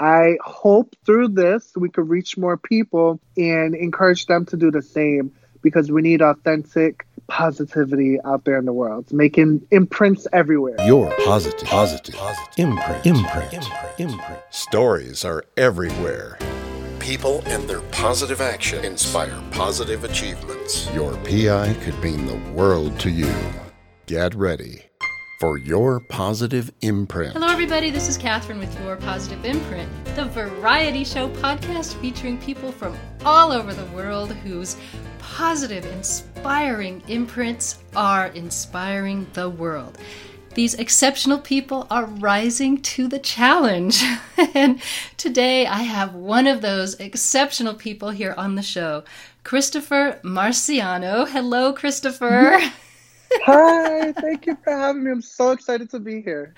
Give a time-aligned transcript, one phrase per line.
[0.00, 4.80] I hope through this we could reach more people and encourage them to do the
[4.80, 5.30] same
[5.60, 10.76] because we need authentic positivity out there in the world, making imprints everywhere.
[10.86, 14.40] Your positive, positive, positive imprint, imprint, imprint, imprint.
[14.48, 16.38] Stories are everywhere.
[16.98, 20.90] People and their positive action inspire positive achievements.
[20.94, 23.34] Your PI could mean the world to you.
[24.06, 24.89] Get ready
[25.40, 27.32] for your positive imprint.
[27.32, 27.88] Hello, everybody.
[27.88, 32.94] This is Catherine with Your Positive Imprint, the variety show podcast featuring people from
[33.24, 34.76] all over the world whose
[35.18, 39.96] positive, inspiring imprints are inspiring the world.
[40.52, 44.04] These exceptional people are rising to the challenge.
[44.54, 44.78] and
[45.16, 49.04] today I have one of those exceptional people here on the show,
[49.42, 51.26] Christopher Marciano.
[51.26, 52.60] Hello, Christopher.
[53.44, 55.10] Hi, thank you for having me.
[55.12, 56.54] I'm so excited to be here.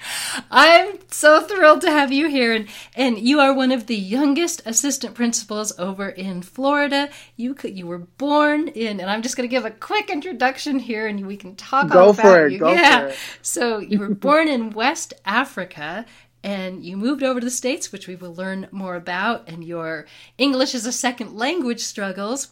[0.51, 2.53] I'm so thrilled to have you here.
[2.55, 7.11] And, and you are one of the youngest assistant principals over in Florida.
[7.37, 10.79] You could, you were born in, and I'm just going to give a quick introduction
[10.79, 12.59] here and we can talk Go all about for it, you.
[12.59, 13.01] go yeah.
[13.01, 13.17] for it.
[13.43, 16.07] So you were born in West Africa
[16.43, 20.07] and you moved over to the States, which we will learn more about, and your
[20.39, 22.49] English as a second language struggles.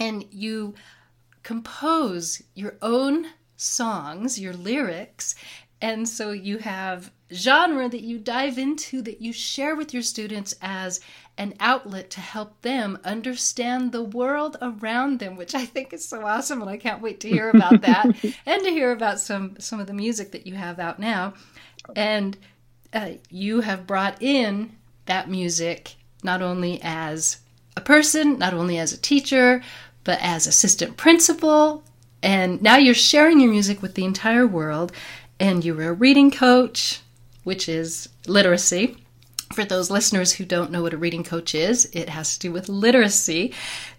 [0.00, 0.74] And you
[1.42, 3.26] compose your own
[3.58, 5.34] songs, your lyrics.
[5.80, 10.54] And so you have genre that you dive into that you share with your students
[10.62, 11.00] as
[11.36, 16.24] an outlet to help them understand the world around them, which I think is so
[16.24, 18.06] awesome and I can't wait to hear about that
[18.46, 21.34] and to hear about some some of the music that you have out now.
[21.94, 22.36] And
[22.92, 27.38] uh, you have brought in that music not only as
[27.76, 29.62] a person, not only as a teacher,
[30.02, 31.84] but as assistant principal,
[32.22, 34.92] and now you're sharing your music with the entire world,
[35.38, 37.00] and you're a reading coach,
[37.44, 38.96] which is literacy.
[39.54, 42.52] For those listeners who don't know what a reading coach is, it has to do
[42.52, 43.54] with literacy.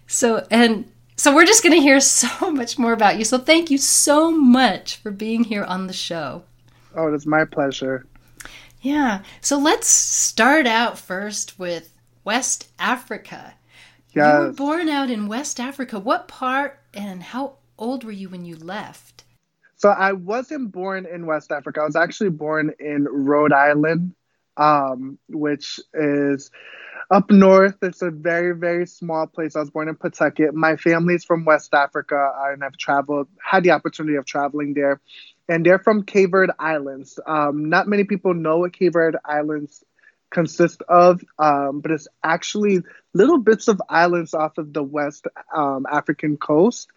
[0.06, 3.24] So, and so we're just going to hear so much more about you.
[3.24, 6.44] So, thank you so much for being here on the show.
[6.94, 8.06] Oh, it's my pleasure.
[8.82, 9.22] Yeah.
[9.40, 11.92] So, let's start out first with
[12.24, 13.54] West Africa.
[14.12, 15.98] You were born out in West Africa.
[15.98, 19.24] What part and how old were you when you left?
[19.76, 21.80] So I wasn't born in West Africa.
[21.80, 24.14] I was actually born in Rhode Island,
[24.56, 26.50] um, which is
[27.10, 27.76] up north.
[27.82, 29.56] It's a very, very small place.
[29.56, 30.54] I was born in Pawtucket.
[30.54, 35.00] My family's from West Africa, and I've traveled, had the opportunity of traveling there.
[35.48, 37.18] And they're from Cape Verde Islands.
[37.26, 39.82] Um, not many people know what Cape Verde Islands
[40.30, 42.82] consist of, um, but it's actually
[43.14, 46.88] little bits of islands off of the West um, African coast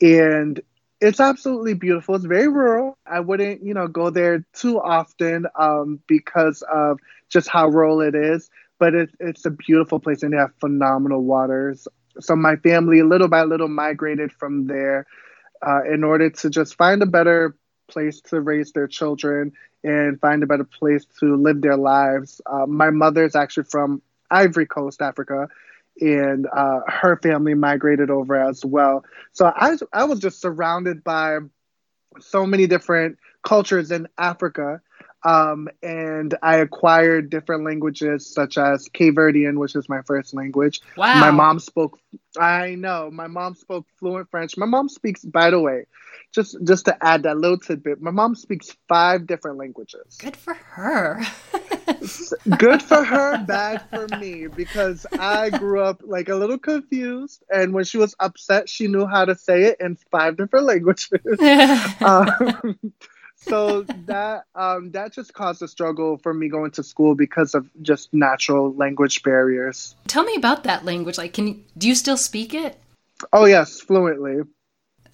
[0.00, 0.60] and
[1.00, 2.14] it's absolutely beautiful.
[2.16, 2.96] It's very rural.
[3.06, 6.98] I wouldn't, you know, go there too often um, because of
[7.28, 8.50] just how rural it is.
[8.78, 11.86] But it, it's a beautiful place, and they have phenomenal waters.
[12.20, 15.06] So my family, little by little, migrated from there
[15.66, 17.54] uh, in order to just find a better
[17.88, 19.52] place to raise their children
[19.84, 22.40] and find a better place to live their lives.
[22.46, 25.48] Uh, my mother's actually from Ivory Coast, Africa,
[26.00, 29.04] and uh, her family migrated over as well.
[29.32, 31.38] So I, I was just surrounded by
[32.20, 34.80] so many different cultures in Africa.
[35.24, 40.80] Um, and I acquired different languages such as Cape Verdean, which is my first language.
[40.96, 41.14] Wow.
[41.14, 41.98] My mom spoke,
[42.38, 44.56] I know, my mom spoke fluent French.
[44.56, 45.86] My mom speaks, by the way,
[46.32, 50.18] just just to add that little tidbit, my mom speaks five different languages.
[50.18, 51.20] Good for her.
[52.58, 57.42] Good for her, bad for me, because I grew up like a little confused.
[57.50, 61.20] And when she was upset, she knew how to say it in five different languages.
[62.00, 62.78] um,
[63.36, 67.68] so that um, that just caused a struggle for me going to school because of
[67.82, 69.94] just natural language barriers.
[70.06, 71.18] Tell me about that language.
[71.18, 72.78] Like, can you, do you still speak it?
[73.32, 74.42] Oh yes, fluently.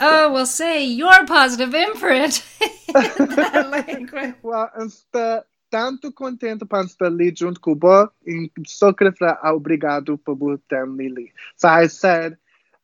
[0.01, 4.35] Oh, well, say your positive imprint in that language.
[4.43, 5.43] Well, estou
[5.75, 10.37] tanto contente para estar ali junto com você e só queria falar obrigado por
[10.69, 11.33] ter me ali.
[11.57, 12.37] So I said,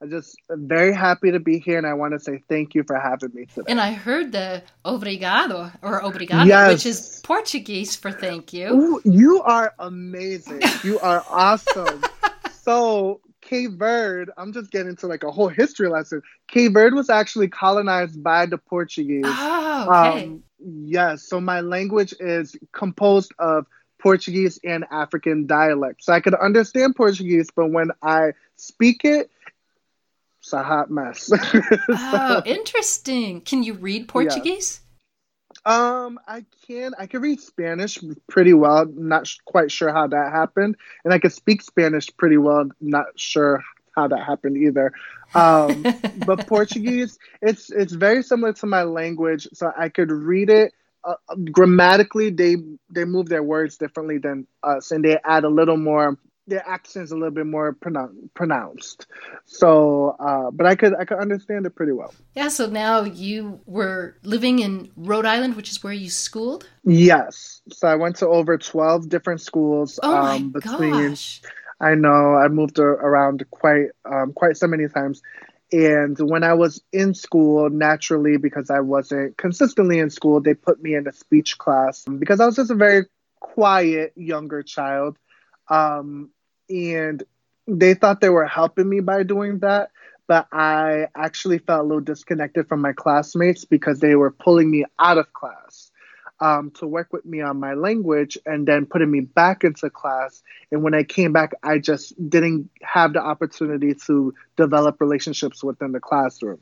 [0.03, 2.99] I'm just very happy to be here, and I want to say thank you for
[2.99, 3.71] having me today.
[3.71, 6.69] And I heard the obrigado or obrigado, Yes.
[6.73, 8.69] which is Portuguese for thank you.
[8.75, 10.61] Ooh, you are amazing.
[10.83, 12.01] You are awesome.
[12.63, 16.23] so, Cape Verde, I'm just getting into like a whole history lesson.
[16.49, 19.23] Cape Verde was actually colonized by the Portuguese.
[19.27, 20.25] Oh, okay.
[20.25, 23.67] Um, yes, so my language is composed of
[24.01, 26.05] Portuguese and African dialect.
[26.05, 29.31] So I could understand Portuguese, but when I speak it,
[30.41, 31.31] it's a hot mess.
[31.91, 33.43] oh, interesting.
[33.43, 34.81] Can you read Portuguese?
[35.67, 37.99] Um, I can I can read Spanish
[38.29, 38.87] pretty well.
[38.87, 42.71] Not sh- quite sure how that happened, and I can speak Spanish pretty well.
[42.81, 43.63] Not sure
[44.01, 44.93] how that happened either.
[45.35, 45.85] Um,
[46.27, 50.73] but Portuguese, it's it's very similar to my language, so I could read it.
[51.03, 51.15] Uh,
[51.53, 52.57] grammatically, they
[52.91, 56.19] they move their words differently than us, and they add a little more.
[56.47, 59.07] Their accents a little bit more pronoun- pronounced.
[59.45, 62.13] So, uh, but I could I could understand it pretty well.
[62.35, 62.49] Yeah.
[62.49, 66.67] So now you were living in Rhode Island, which is where you schooled.
[66.83, 67.61] Yes.
[67.71, 70.01] So I went to over twelve different schools.
[70.03, 71.41] Oh my um, between gosh.
[71.81, 75.23] I know I moved around quite um, quite so many times.
[75.73, 80.83] And when I was in school, naturally, because I wasn't consistently in school, they put
[80.83, 83.07] me in a speech class because I was just a very
[83.39, 85.17] quiet younger child.
[85.69, 86.31] Um,
[86.69, 87.23] and
[87.69, 89.91] they thought they were helping me by doing that.
[90.27, 94.85] But I actually felt a little disconnected from my classmates because they were pulling me
[94.99, 95.90] out of class
[96.41, 100.43] um, to work with me on my language and then putting me back into class.
[100.73, 105.93] And when I came back, I just didn't have the opportunity to develop relationships within
[105.93, 106.61] the classroom.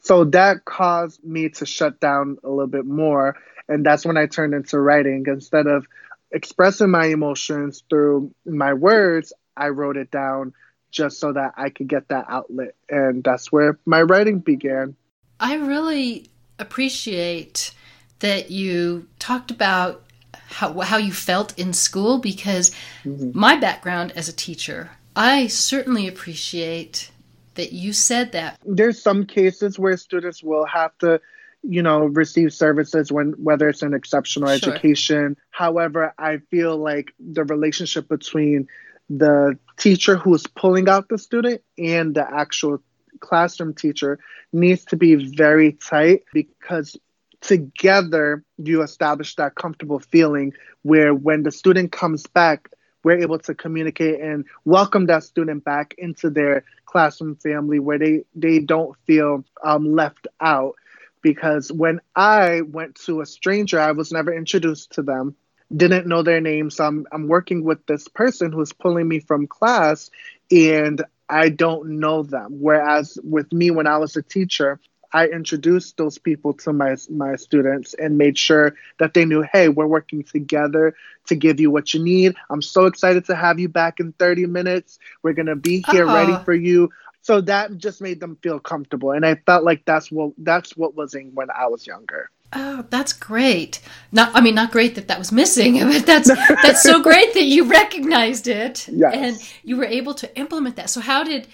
[0.00, 3.36] So that caused me to shut down a little bit more.
[3.68, 5.24] And that's when I turned into writing.
[5.26, 5.86] Instead of
[6.30, 10.54] expressing my emotions through my words, I wrote it down
[10.90, 12.74] just so that I could get that outlet.
[12.88, 14.96] And that's where my writing began.
[15.38, 16.28] I really
[16.58, 17.72] appreciate
[18.20, 20.02] that you talked about
[20.32, 22.70] how how you felt in school because
[23.04, 23.30] mm-hmm.
[23.38, 27.10] my background as a teacher, I certainly appreciate
[27.54, 28.58] that you said that.
[28.64, 31.20] there's some cases where students will have to
[31.62, 34.72] you know receive services when whether it's an exceptional Sure.
[34.72, 38.66] education however i feel like the relationship between
[39.10, 42.80] the teacher who's pulling out the student and the actual
[43.18, 44.18] classroom teacher
[44.52, 46.96] needs to be very tight because
[47.40, 50.52] together you establish that comfortable feeling
[50.82, 52.68] where when the student comes back
[53.02, 58.24] we're able to communicate and welcome that student back into their classroom family where they
[58.34, 60.74] they don't feel um, left out.
[61.22, 65.36] Because when i went to a stranger i was never introduced to them
[65.74, 69.46] didn't know their name so i'm, I'm working with this person who's pulling me from
[69.46, 70.10] class
[70.50, 72.56] and i don't know them.
[72.60, 74.80] Whereas with me when i was a teacher
[75.12, 79.68] I introduced those people to my my students and made sure that they knew, hey,
[79.68, 80.94] we're working together
[81.26, 82.34] to give you what you need.
[82.48, 84.98] I'm so excited to have you back in 30 minutes.
[85.22, 86.12] We're gonna be here Aw.
[86.12, 86.90] ready for you.
[87.22, 90.94] So that just made them feel comfortable, and I felt like that's what that's what
[90.94, 92.30] was in when I was younger.
[92.52, 93.80] Oh, that's great.
[94.10, 96.28] Not I mean not great that that was missing, but that's
[96.62, 99.14] that's so great that you recognized it Yes.
[99.14, 100.88] and you were able to implement that.
[100.90, 101.46] So how did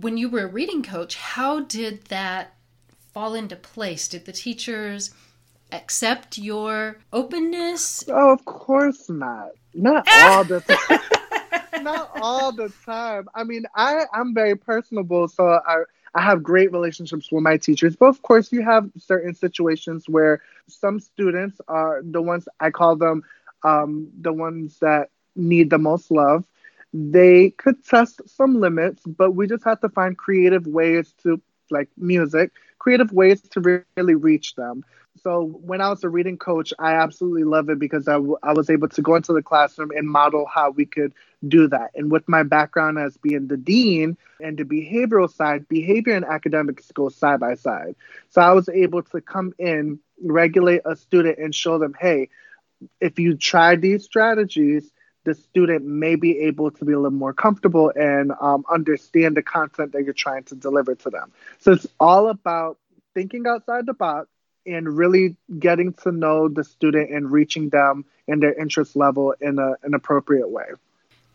[0.00, 2.54] when you were a reading coach, how did that
[3.18, 4.06] fall into place?
[4.06, 5.10] Did the teachers
[5.72, 8.04] accept your openness?
[8.06, 9.50] Oh, of course not.
[9.74, 11.82] Not all the time.
[11.82, 13.28] not all the time.
[13.34, 15.82] I mean, I I'm very personable, so I
[16.14, 17.96] I have great relationships with my teachers.
[17.96, 22.94] But of course, you have certain situations where some students are the ones I call
[22.94, 23.24] them
[23.64, 26.44] um, the ones that need the most love.
[26.94, 31.88] They could test some limits, but we just have to find creative ways to, like
[31.96, 34.84] music, creative ways to really reach them.
[35.22, 38.52] So when I was a reading coach, I absolutely love it because I, w- I
[38.52, 41.12] was able to go into the classroom and model how we could
[41.46, 41.90] do that.
[41.94, 46.90] And with my background as being the dean and the behavioral side, behavior and academics
[46.92, 47.96] go side by side.
[48.28, 52.28] So I was able to come in, regulate a student, and show them, hey,
[53.00, 54.90] if you try these strategies,
[55.28, 59.42] the student may be able to be a little more comfortable and um, understand the
[59.42, 61.30] content that you're trying to deliver to them.
[61.58, 62.78] So it's all about
[63.12, 64.28] thinking outside the box
[64.64, 69.58] and really getting to know the student and reaching them and their interest level in
[69.58, 70.64] a, an appropriate way.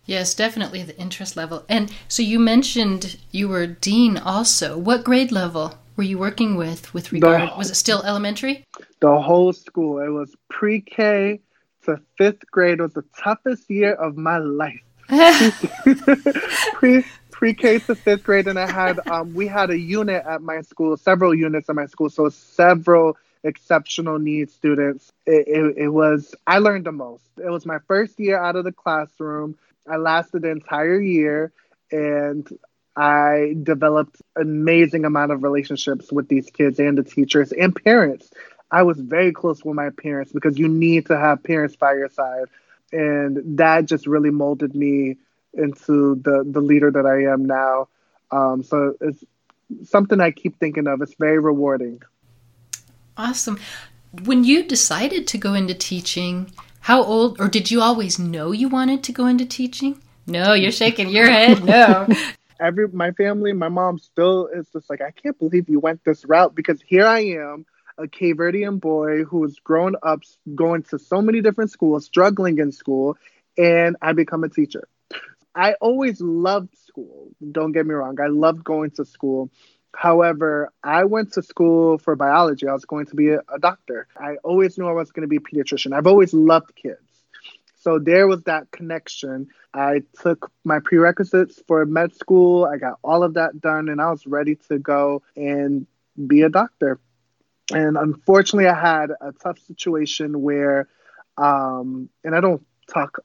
[0.05, 1.63] Yes, definitely the interest level.
[1.69, 4.75] And so you mentioned you were dean also.
[4.75, 8.65] What grade level were you working with with regard was it still elementary?
[9.01, 11.39] The whole school, it was pre-K
[11.85, 14.81] to fifth grade was the toughest year of my life.
[16.73, 20.61] pre pre-K to fifth grade, and I had um, we had a unit at my
[20.61, 25.11] school, several units at my school, so several exceptional needs students.
[25.25, 27.25] It, it, it was I learned the most.
[27.37, 29.57] It was my first year out of the classroom.
[29.87, 31.51] I lasted the entire year,
[31.91, 32.47] and
[32.95, 38.31] I developed amazing amount of relationships with these kids and the teachers and parents.
[38.73, 42.09] I was very close with my parents because you need to have parents by your
[42.09, 42.45] side.
[42.91, 45.17] And that just really molded me
[45.53, 47.87] into the, the leader that I am now.
[48.31, 49.23] Um, so it's
[49.83, 51.03] something I keep thinking of.
[51.03, 52.01] It's very rewarding.
[53.15, 53.59] Awesome.
[54.25, 56.51] When you decided to go into teaching,
[56.81, 60.01] how old, or did you always know you wanted to go into teaching?
[60.25, 61.63] No, you're shaking your head.
[61.63, 62.07] No.
[62.59, 66.25] Every my family, my mom still is just like, I can't believe you went this
[66.25, 67.65] route because here I am,
[67.97, 70.21] a Cape Verdean boy who was grown up
[70.55, 73.17] going to so many different schools, struggling in school,
[73.57, 74.88] and I become a teacher.
[75.55, 77.29] I always loved school.
[77.51, 78.19] Don't get me wrong.
[78.19, 79.51] I loved going to school.
[79.95, 82.67] However, I went to school for biology.
[82.67, 84.07] I was going to be a, a doctor.
[84.17, 85.93] I always knew I was going to be a pediatrician.
[85.95, 86.97] I've always loved kids.
[87.75, 89.50] So there was that connection.
[89.73, 92.65] I took my prerequisites for med school.
[92.65, 95.85] I got all of that done and I was ready to go and
[96.27, 97.00] be a doctor.
[97.72, 100.88] And unfortunately, I had a tough situation where,
[101.38, 103.20] um, and I don't talk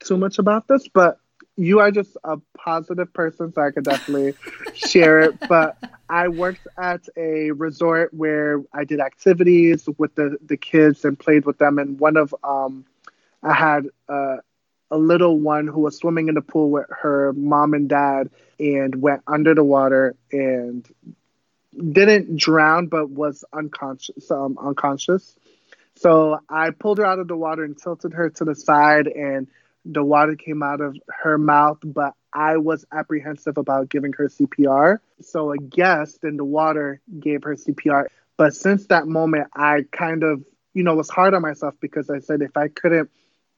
[0.00, 1.18] too much about this, but
[1.56, 4.34] you are just a positive person, so I could definitely
[4.74, 5.38] share it.
[5.48, 5.76] But
[6.08, 11.44] I worked at a resort where I did activities with the, the kids and played
[11.44, 11.78] with them.
[11.78, 12.84] And one of, um,
[13.42, 14.38] I had uh,
[14.90, 19.00] a little one who was swimming in the pool with her mom and dad and
[19.00, 20.88] went under the water and
[21.92, 24.30] didn't drown, but was unconscious.
[24.30, 25.36] Um, unconscious.
[25.96, 29.46] So I pulled her out of the water and tilted her to the side and
[29.84, 34.98] the water came out of her mouth, but I was apprehensive about giving her CPR.
[35.20, 38.06] So a guest in the water gave her CPR.
[38.36, 42.20] But since that moment, I kind of, you know, was hard on myself because I
[42.20, 43.10] said if I couldn't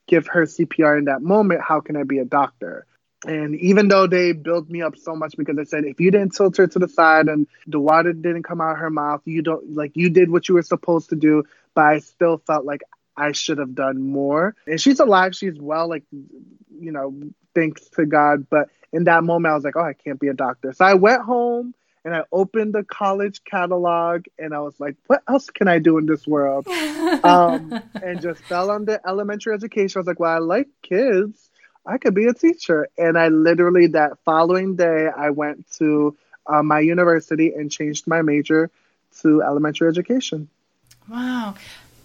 [0.07, 2.87] give her CPR in that moment, how can I be a doctor?
[3.25, 6.35] And even though they built me up so much because they said if you didn't
[6.35, 9.43] tilt her to the side and the water didn't come out of her mouth, you
[9.43, 11.45] don't like you did what you were supposed to do.
[11.75, 12.83] But I still felt like
[13.17, 14.55] I should have done more.
[14.67, 15.35] And she's alive.
[15.35, 17.19] She's well, like, you know,
[17.55, 18.47] thanks to God.
[18.51, 20.73] But in that moment, I was like, oh, I can't be a doctor.
[20.73, 25.23] So I went home and I opened the college catalog and I was like, what
[25.29, 26.69] else can I do in this world?
[27.25, 29.99] um, and just fell on the elementary education.
[29.99, 31.51] I was like, well, I like kids.
[31.87, 32.89] I could be a teacher.
[32.99, 36.17] And I literally, that following day, I went to
[36.47, 38.71] uh, my university and changed my major
[39.23, 40.49] to elementary education.
[41.09, 41.55] Wow.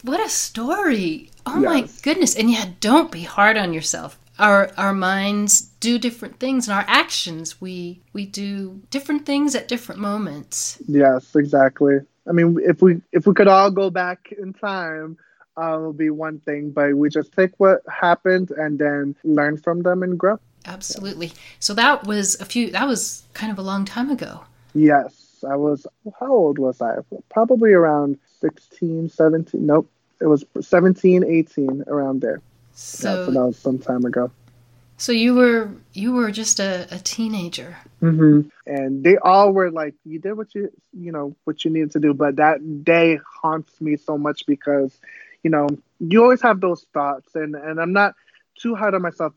[0.03, 1.29] What a story.
[1.45, 1.65] Oh yes.
[1.65, 2.35] my goodness.
[2.35, 4.17] And yet don't be hard on yourself.
[4.39, 9.67] Our our minds do different things and our actions we we do different things at
[9.67, 10.79] different moments.
[10.87, 11.99] Yes, exactly.
[12.27, 15.17] I mean if we if we could all go back in time
[15.57, 19.83] uh, would be one thing, but we just take what happened and then learn from
[19.83, 20.39] them and grow.
[20.65, 21.31] Absolutely.
[21.59, 24.41] So that was a few that was kind of a long time ago.
[24.73, 25.31] Yes.
[25.47, 25.87] I was,
[26.19, 26.97] how old was I?
[27.29, 29.65] Probably around 16, 17.
[29.65, 29.89] Nope.
[30.19, 32.41] It was 17, 18, around there.
[32.73, 34.31] So, yeah, so that was some time ago.
[34.97, 37.75] So you were you were just a, a teenager.
[38.03, 38.49] Mm-hmm.
[38.67, 41.99] And they all were like, you did what you you know what you needed to
[41.99, 42.13] do.
[42.13, 44.95] But that day haunts me so much because,
[45.43, 45.67] you know,
[45.99, 48.15] you always have those thoughts, and and I'm not
[48.57, 49.33] too hard on myself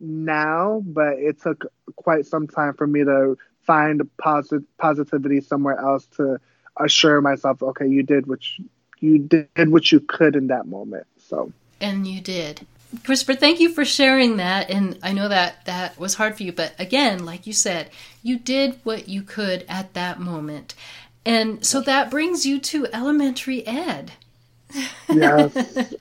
[0.00, 6.06] now, but it took quite some time for me to find positive positivity somewhere else
[6.16, 6.40] to
[6.78, 8.64] assure myself, okay, you did what you,
[9.00, 11.06] you did what you could in that moment.
[11.18, 12.66] So and you did.
[13.04, 14.70] Christopher, thank you for sharing that.
[14.70, 17.90] And I know that that was hard for you, but again, like you said,
[18.22, 20.74] you did what you could at that moment.
[21.26, 24.12] And so that brings you to elementary ed.
[25.08, 25.54] Yes,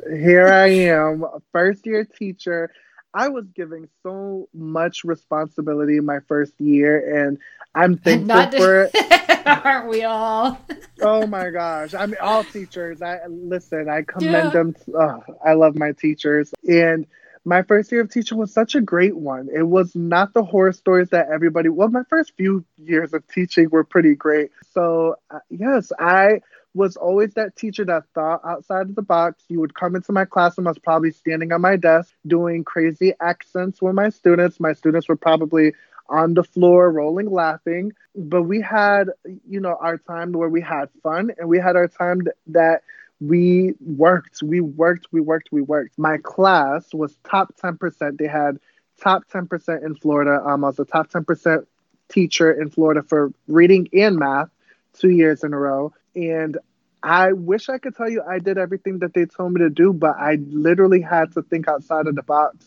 [0.10, 2.72] here I am, first year teacher.
[3.14, 7.40] I was giving so much responsibility my first year, and
[7.74, 9.46] I'm thankful Not for it.
[9.66, 10.60] Aren't we all?
[11.02, 11.94] oh my gosh!
[11.94, 13.02] I mean, all teachers.
[13.02, 13.90] I listen.
[13.90, 14.50] I commend yeah.
[14.50, 14.76] them.
[14.94, 17.08] Oh, I love my teachers, and
[17.46, 19.48] my first year of teaching was such a great one.
[19.54, 21.70] It was not the horror stories that everybody.
[21.70, 24.52] Well, my first few years of teaching were pretty great.
[24.74, 26.42] So uh, yes, I
[26.74, 29.44] was always that teacher that thought outside of the box.
[29.50, 33.14] You would come into my classroom, I was probably standing on my desk doing crazy
[33.20, 34.60] accents with my students.
[34.60, 35.74] My students were probably
[36.10, 37.94] on the floor rolling laughing.
[38.16, 39.10] But we had,
[39.48, 42.84] you know, our time where we had fun and we had our time that
[43.20, 45.98] we worked, we worked, we worked, we worked.
[45.98, 48.18] My class was top 10%.
[48.18, 48.60] They had
[49.02, 50.42] top 10% in Florida.
[50.46, 51.66] Um, I was a top 10%
[52.10, 54.50] teacher in Florida for reading and math
[54.94, 55.94] two years in a row.
[56.18, 56.58] And
[57.04, 59.94] I wish I could tell you I did everything that they told me to do,
[59.94, 62.66] but I literally had to think outside of the box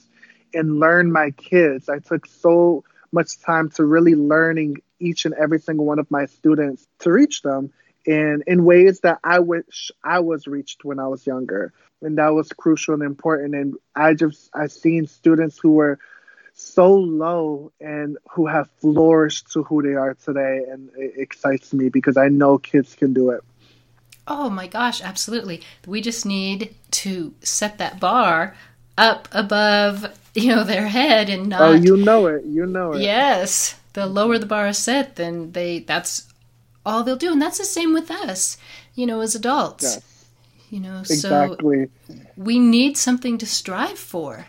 [0.55, 1.89] and learn my kids.
[1.89, 6.27] I took so much time to really learning each and every single one of my
[6.27, 7.73] students to reach them
[8.07, 11.73] in in ways that I wish I was reached when I was younger.
[12.01, 13.57] And that was crucial and important.
[13.57, 15.99] And I just I've seen students who were
[16.61, 21.89] so low and who have flourished to who they are today and it excites me
[21.89, 23.43] because I know kids can do it.
[24.27, 25.63] Oh my gosh, absolutely.
[25.87, 28.55] We just need to set that bar
[28.97, 32.45] up above, you know, their head and oh, not Oh, you know it.
[32.45, 33.01] You know it.
[33.01, 33.77] Yes.
[33.95, 36.33] The lower the bar is set, then they that's
[36.87, 37.33] all they'll do.
[37.33, 38.57] And that's the same with us,
[38.95, 39.83] you know, as adults.
[39.83, 40.03] Yes.
[40.71, 41.89] You know, Exactly.
[42.07, 44.47] so we need something to strive for.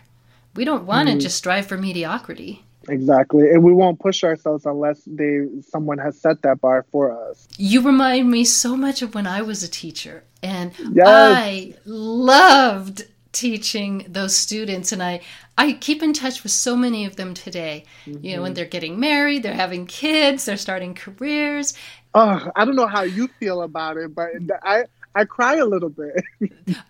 [0.54, 1.18] We don't want Mm-hmm.
[1.18, 2.64] to just strive for mediocrity.
[2.88, 3.48] Exactly.
[3.50, 7.46] And we won't push ourselves unless they someone has set that bar for us.
[7.56, 11.06] You remind me so much of when I was a teacher, and Yes.
[11.06, 15.20] I loved teaching those students, and I
[15.56, 17.84] I keep in touch with so many of them today.
[18.06, 18.42] You know, Mm-hmm.
[18.42, 21.74] when they're getting married, they're having kids, they're starting careers.
[22.14, 24.30] Oh, I don't know how you feel about it, but
[24.62, 26.24] I I cry a little bit.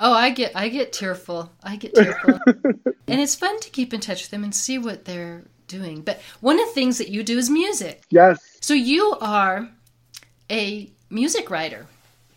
[0.00, 1.50] Oh, I get I get tearful.
[1.62, 2.38] I get tearful.
[3.08, 6.02] and it's fun to keep in touch with them and see what they're doing.
[6.02, 8.02] But one of the things that you do is music.
[8.10, 8.58] yes.
[8.60, 9.68] So you are
[10.50, 11.86] a music writer.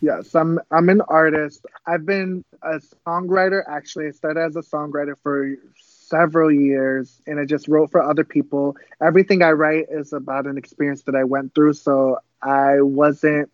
[0.00, 1.64] Yes, I'm I'm an artist.
[1.86, 4.08] I've been a songwriter actually.
[4.08, 8.76] I started as a songwriter for several years and I just wrote for other people.
[9.00, 13.50] Everything I write is about an experience that I went through, so I wasn't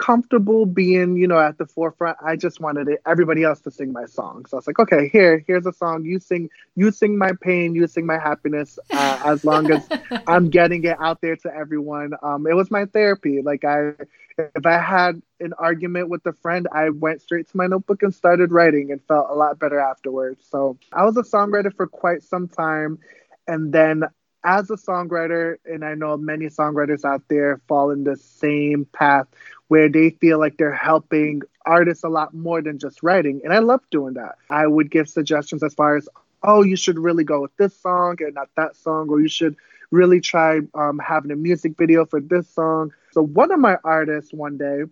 [0.00, 2.16] comfortable being, you know, at the forefront.
[2.24, 4.46] I just wanted it, everybody else to sing my song.
[4.46, 6.06] So I was like, okay, here, here's a song.
[6.06, 8.78] You sing, you sing my pain, you sing my happiness.
[8.90, 9.86] Uh, as long as
[10.26, 12.14] I'm getting it out there to everyone.
[12.22, 13.42] Um, it was my therapy.
[13.42, 13.92] Like I,
[14.38, 18.14] if I had an argument with a friend, I went straight to my notebook and
[18.14, 20.46] started writing and felt a lot better afterwards.
[20.50, 22.98] So I was a songwriter for quite some time.
[23.46, 24.04] And then
[24.44, 29.26] as a songwriter, and I know many songwriters out there fall in the same path
[29.68, 33.40] where they feel like they're helping artists a lot more than just writing.
[33.44, 34.36] And I love doing that.
[34.48, 36.08] I would give suggestions as far as,
[36.42, 39.56] oh, you should really go with this song and not that song, or you should
[39.90, 42.92] really try um, having a music video for this song.
[43.12, 44.82] So one of my artists one day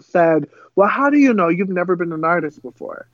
[0.00, 3.06] said, Well, how do you know you've never been an artist before?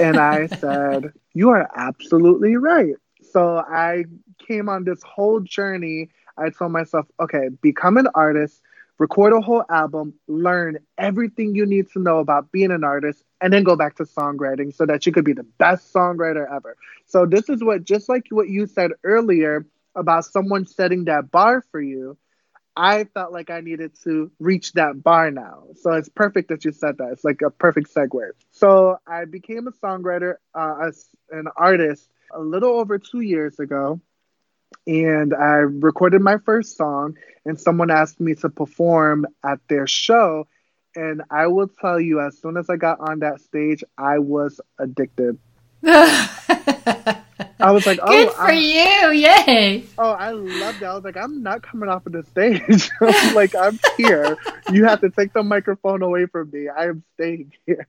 [0.00, 2.96] And I said, You are absolutely right.
[3.32, 4.04] So I
[4.46, 6.10] came on this whole journey.
[6.36, 8.62] I told myself, okay, become an artist,
[8.98, 13.52] record a whole album, learn everything you need to know about being an artist, and
[13.52, 16.76] then go back to songwriting so that you could be the best songwriter ever.
[17.06, 21.62] So this is what, just like what you said earlier about someone setting that bar
[21.70, 22.16] for you,
[22.76, 25.64] I felt like I needed to reach that bar now.
[25.80, 27.12] So it's perfect that you said that.
[27.12, 28.30] It's like a perfect segue.
[28.50, 34.00] So I became a songwriter, uh, as an artist, a little over two years ago.
[34.86, 40.46] And I recorded my first song, and someone asked me to perform at their show.
[40.94, 44.60] And I will tell you, as soon as I got on that stage, I was
[44.78, 45.38] addicted.
[47.58, 49.12] I was like, oh, Good for I- you!
[49.12, 49.84] Yay!
[49.98, 50.90] Oh, I love that.
[50.90, 52.90] I was like, I'm not coming off of the stage.
[53.00, 54.36] I'm like, I'm here.
[54.72, 56.68] You have to take the microphone away from me.
[56.68, 57.86] I am staying here.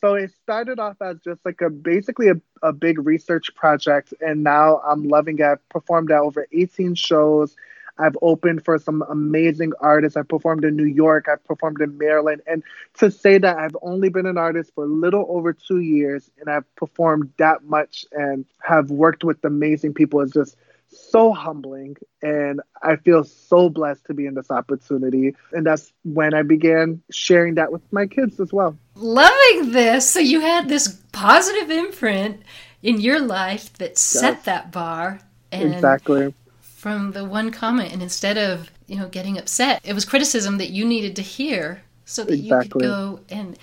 [0.00, 4.42] So it started off as just like a basically a, a big research project, and
[4.42, 5.44] now I'm loving it.
[5.44, 7.54] I've performed at over 18 shows.
[7.98, 10.16] I've opened for some amazing artists.
[10.16, 11.26] I've performed in New York.
[11.30, 12.42] I've performed in Maryland.
[12.46, 12.62] And
[12.98, 16.48] to say that I've only been an artist for a little over two years and
[16.48, 20.56] I've performed that much and have worked with amazing people is just
[20.88, 21.96] so humbling.
[22.22, 25.34] And I feel so blessed to be in this opportunity.
[25.52, 28.76] And that's when I began sharing that with my kids as well.
[28.96, 30.10] Loving this.
[30.10, 32.42] So you had this positive imprint
[32.82, 34.44] in your life that set Yes.
[34.44, 35.20] that bar.
[35.50, 36.34] And exactly.
[36.82, 40.70] From the one comment, and instead of you know getting upset, it was criticism that
[40.70, 43.56] you needed to hear so that you could go and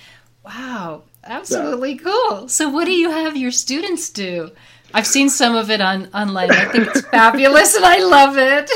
[0.46, 2.48] wow, absolutely cool.
[2.48, 4.52] So what do you have your students do?
[4.94, 6.50] I've seen some of it on online.
[6.50, 8.70] I think it's fabulous, and I love it.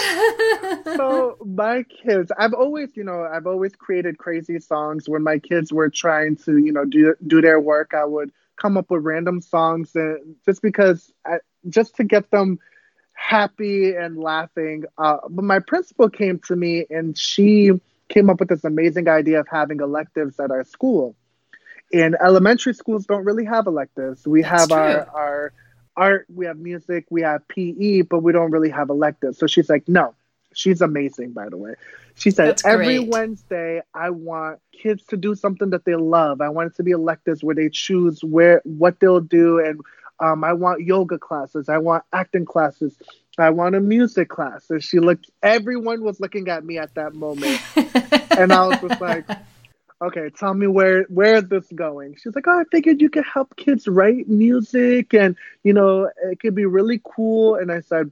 [0.98, 5.72] so my kids i've always you know i've always created crazy songs when my kids
[5.72, 9.40] were trying to you know do do their work i would come up with random
[9.42, 11.38] songs and just because I,
[11.70, 12.60] just to get them
[13.24, 14.84] happy and laughing.
[14.98, 17.72] Uh, but my principal came to me and she
[18.10, 21.16] came up with this amazing idea of having electives at our school.
[21.94, 24.28] And elementary schools don't really have electives.
[24.28, 25.14] We That's have our true.
[25.14, 25.54] our
[25.96, 29.38] art we have music we have pe but we don't really have electives.
[29.38, 30.14] So she's like no
[30.54, 31.76] she's amazing by the way.
[32.16, 36.42] She said every wednesday i want kids to do something that they love.
[36.42, 39.80] I want it to be electives where they choose where what they'll do and
[40.20, 41.70] um, i want yoga classes.
[41.70, 42.98] I want acting classes.
[43.38, 44.70] I want a music class.
[44.70, 47.60] And she looked everyone was looking at me at that moment.
[48.36, 49.30] And i was just like
[50.02, 52.16] okay tell me where where is this going?
[52.16, 56.40] She's like oh i figured you could help kids write music and you know it
[56.40, 57.56] could be really cool.
[57.56, 58.12] And i said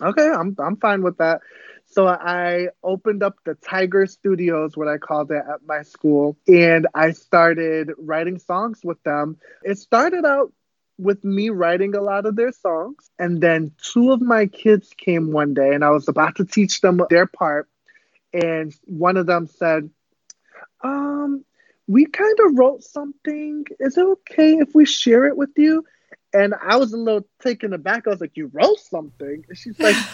[0.00, 1.40] okay i'm i'm fine with that.
[1.90, 6.86] So I opened up the Tiger Studios, what I called it at my school, and
[6.94, 9.38] I started writing songs with them.
[9.62, 10.52] It started out
[10.98, 15.32] with me writing a lot of their songs, and then two of my kids came
[15.32, 17.68] one day, and I was about to teach them their part,
[18.32, 19.90] and one of them said,
[20.82, 21.44] "Um,
[21.86, 23.64] we kind of wrote something.
[23.78, 25.84] Is it okay if we share it with you?"
[26.34, 28.06] And I was a little taken aback.
[28.06, 29.96] I was like, "You wrote something?" And she's like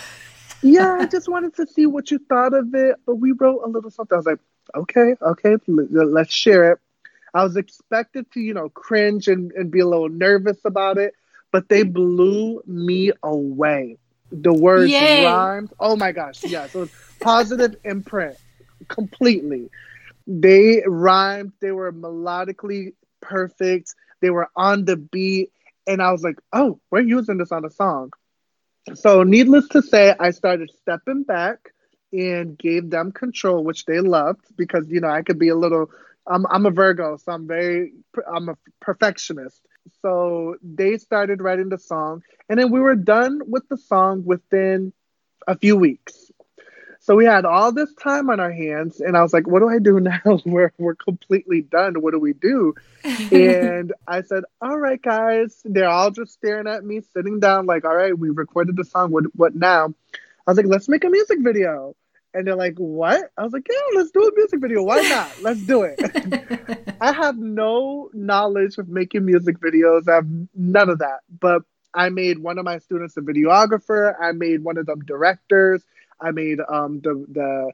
[0.64, 2.96] yeah, I just wanted to see what you thought of it.
[3.06, 4.14] But we wrote a little something.
[4.14, 4.40] I was like,
[4.74, 6.78] okay, okay, let's share it.
[7.34, 11.14] I was expected to, you know, cringe and, and be a little nervous about it,
[11.52, 13.98] but they blew me away.
[14.32, 15.22] The words Yay.
[15.22, 15.72] rhymed.
[15.80, 18.36] Oh my gosh, it was positive imprint
[18.88, 19.70] completely.
[20.26, 25.50] They rhymed, they were melodically perfect, they were on the beat,
[25.86, 28.10] and I was like, oh, we're using this on a song.
[28.94, 31.72] So, needless to say, I started stepping back
[32.12, 35.90] and gave them control, which they loved because you know I could be a little.
[36.26, 37.92] I'm I'm a Virgo, so I'm very
[38.32, 39.60] I'm a perfectionist.
[40.00, 44.92] So they started writing the song, and then we were done with the song within
[45.46, 46.30] a few weeks.
[47.00, 49.68] So we had all this time on our hands, and I was like, "What do
[49.68, 50.40] I do now?
[50.46, 52.00] we're we're completely done.
[52.00, 52.74] What do we do?"
[53.30, 57.84] and I said, "All right, guys." They're all just staring at me, sitting down, like,
[57.84, 59.10] "All right, we recorded the song.
[59.10, 59.92] What what now?"
[60.46, 61.94] I was like, "Let's make a music video."
[62.34, 64.82] And they're like, "What?" I was like, "Yeah, let's do a music video.
[64.82, 65.30] Why not?
[65.40, 70.08] Let's do it." I have no knowledge of making music videos.
[70.08, 71.62] I have none of that, but
[71.94, 74.14] I made one of my students a videographer.
[74.20, 75.84] I made one of them directors.
[76.20, 77.72] I made um, the the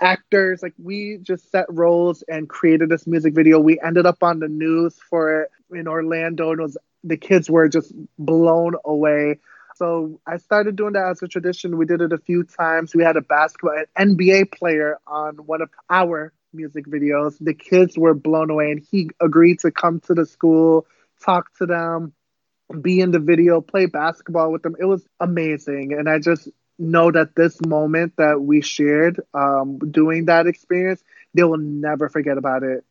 [0.00, 0.62] actors.
[0.62, 3.58] Like we just set roles and created this music video.
[3.58, 7.68] We ended up on the news for it in Orlando, and was the kids were
[7.68, 9.38] just blown away.
[9.82, 11.76] So I started doing that as a tradition.
[11.76, 12.94] We did it a few times.
[12.94, 17.36] We had a basketball an NBA player on one of our music videos.
[17.40, 20.86] The kids were blown away, and he agreed to come to the school,
[21.24, 22.12] talk to them,
[22.80, 24.76] be in the video, play basketball with them.
[24.80, 30.26] It was amazing, and I just know that this moment that we shared um, doing
[30.26, 31.02] that experience,
[31.34, 32.84] they will never forget about it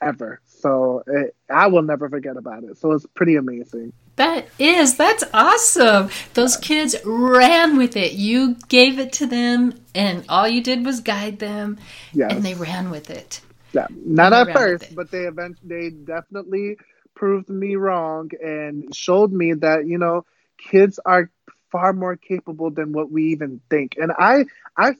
[0.00, 0.40] ever.
[0.44, 2.78] So it, I will never forget about it.
[2.78, 3.92] So it's pretty amazing.
[4.16, 6.08] That is, that's awesome.
[6.34, 8.12] Those kids ran with it.
[8.12, 11.78] You gave it to them, and all you did was guide them,
[12.14, 12.32] yes.
[12.32, 13.42] and they ran with it.
[13.74, 16.78] Yeah, not at first, but they eventually, they definitely
[17.14, 20.24] proved me wrong and showed me that you know
[20.56, 21.30] kids are
[21.70, 23.96] far more capable than what we even think.
[23.98, 24.46] And I
[24.78, 24.96] I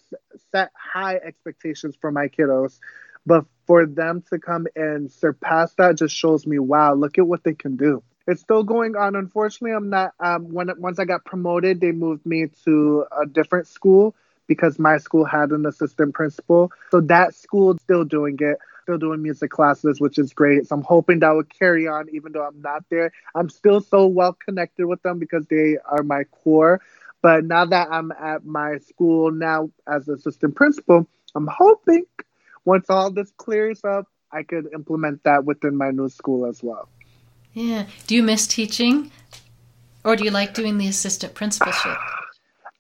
[0.53, 2.79] set high expectations for my kiddos,
[3.27, 7.43] but for them to come and surpass that just shows me, wow, look at what
[7.45, 8.03] they can do.
[8.29, 9.15] It's still going on.
[9.15, 10.13] Unfortunately, I'm not.
[10.19, 14.15] Um, when once I got promoted, they moved me to a different school
[14.49, 16.73] because my school had an assistant principal.
[16.91, 20.65] So that school still doing it still doing music classes, which is great.
[20.65, 23.11] So I'm hoping that will carry on, even though I'm not there.
[23.35, 26.81] I'm still so well connected with them because they are my core.
[27.21, 32.05] But now that I'm at my school now as assistant principal, I'm hoping
[32.67, 36.89] once all this clears up, I could implement that within my new school as well.
[37.55, 37.87] Yeah.
[38.07, 39.11] Do you miss teaching?
[40.05, 41.97] Or do you like doing the assistant principalship?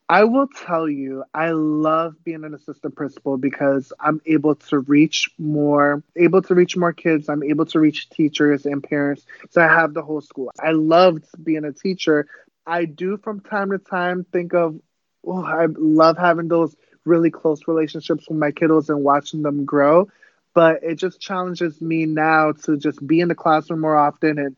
[0.08, 5.30] I will tell you, I love being an assistant principal because I'm able to reach
[5.38, 7.28] more, able to reach more kids.
[7.28, 9.26] I'm able to reach teachers and parents.
[9.50, 10.52] So I have the whole school.
[10.60, 12.28] I loved being a teacher.
[12.66, 14.78] I do from time to time think of,
[15.24, 20.08] oh, I love having those really close relationships with my kiddos and watching them grow.
[20.54, 24.56] But it just challenges me now to just be in the classroom more often and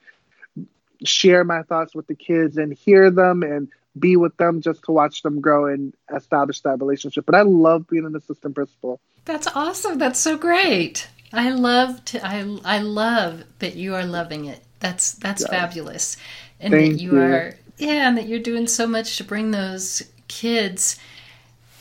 [1.04, 4.92] share my thoughts with the kids and hear them and be with them just to
[4.92, 7.26] watch them grow and establish that relationship.
[7.26, 9.00] But I love being an assistant principal.
[9.24, 9.98] That's awesome.
[9.98, 11.08] That's so great.
[11.32, 14.62] I love to I I love that you are loving it.
[14.80, 15.48] That's that's yeah.
[15.48, 16.16] fabulous.
[16.60, 19.50] And Thank that you, you are yeah, and that you're doing so much to bring
[19.50, 20.98] those kids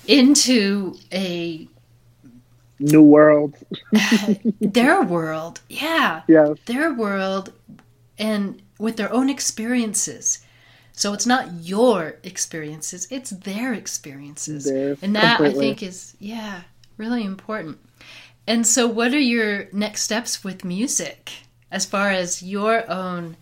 [0.07, 1.67] into a
[2.79, 3.55] new world.
[4.61, 5.61] their world.
[5.69, 6.21] Yeah.
[6.27, 6.57] Yes.
[6.65, 7.53] Their world
[8.17, 10.45] and with their own experiences
[10.97, 14.65] so it's not your experiences, it's their experiences.
[14.65, 15.65] and that completely.
[15.65, 16.61] I think is, yeah,
[16.97, 17.77] really important.
[18.47, 21.31] And so, what are your next steps with music
[21.69, 23.37] as far as your own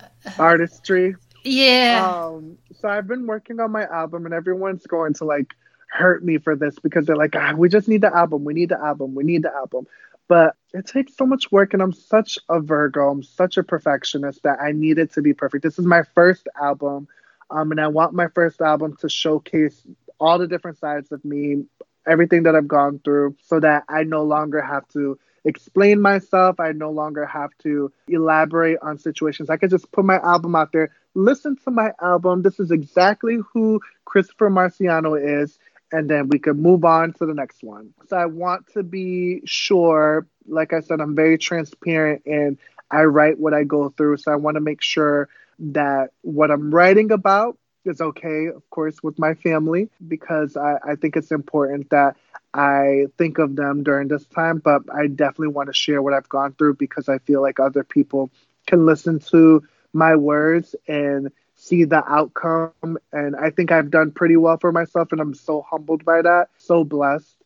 [0.00, 1.14] uh, artistry?
[1.44, 2.04] Yeah.
[2.04, 5.54] Um, so, I've been working on my album, and everyone's going to like
[5.92, 8.70] hurt me for this because they're like, ah, we just need the album, we need
[8.70, 9.86] the album, we need the album.
[10.26, 13.10] But it takes so much work, and I'm such a Virgo.
[13.10, 15.62] I'm such a perfectionist that I need it to be perfect.
[15.62, 17.08] This is my first album,
[17.50, 19.82] um, and I want my first album to showcase
[20.18, 21.64] all the different sides of me,
[22.06, 26.58] everything that I've gone through, so that I no longer have to explain myself.
[26.60, 29.50] I no longer have to elaborate on situations.
[29.50, 32.40] I could just put my album out there, listen to my album.
[32.42, 35.58] This is exactly who Christopher Marciano is.
[35.92, 37.94] And then we could move on to the next one.
[38.08, 42.58] So I want to be sure, like I said, I'm very transparent and
[42.90, 44.16] I write what I go through.
[44.18, 45.28] So I want to make sure
[45.58, 50.94] that what I'm writing about is okay, of course, with my family, because I, I
[50.96, 52.16] think it's important that
[52.54, 56.28] I think of them during this time, but I definitely want to share what I've
[56.28, 58.30] gone through because I feel like other people
[58.66, 61.30] can listen to my words and
[61.62, 62.98] see the outcome.
[63.12, 66.48] And I think I've done pretty well for myself, and I'm so humbled by that,
[66.58, 67.36] so blessed.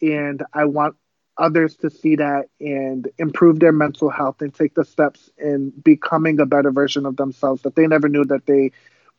[0.00, 0.96] And I want
[1.36, 6.38] others to see that and improve their mental health and take the steps in becoming
[6.38, 8.70] a better version of themselves that they never knew that they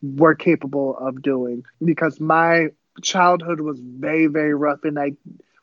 [0.02, 1.66] were capable of doing.
[1.84, 2.68] Because my
[3.02, 5.14] childhood was very, very rough, and I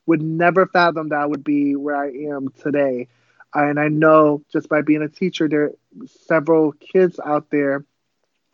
[0.04, 3.08] would never fathom that I would be where I am today.
[3.54, 5.72] And I know just by being a teacher, there are
[6.26, 7.84] several kids out there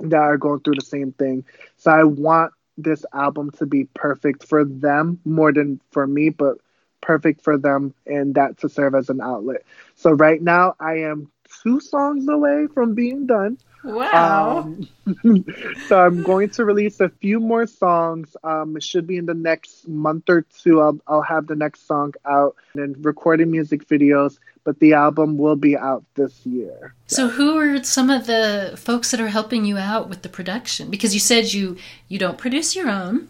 [0.01, 1.45] that are going through the same thing.
[1.77, 6.59] So I want this album to be perfect for them more than for me, but
[7.01, 9.63] perfect for them and that to serve as an outlet.
[9.95, 11.31] So right now I am
[11.63, 13.59] two songs away from being done.
[13.85, 14.59] Wow.
[14.59, 14.89] Um,
[15.89, 18.37] so I'm going to release a few more songs.
[18.43, 20.81] Um, it should be in the next month or two.
[20.81, 25.57] I'll, I'll have the next song out and recording music videos, but the album will
[25.57, 26.95] be out this year.
[27.07, 30.91] So who are some of the folks that are helping you out with the production?
[30.91, 31.77] Because you said you
[32.09, 33.29] you don't produce your own.